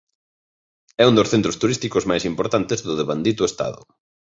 É 1.01 1.03
un 1.09 1.17
dos 1.17 1.31
centros 1.33 1.59
turísticos 1.61 2.07
máis 2.09 2.23
importantes 2.31 2.79
do 2.87 2.93
devandito 3.01 3.41
estado. 3.51 3.79